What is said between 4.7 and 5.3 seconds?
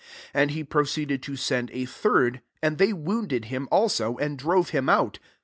him out.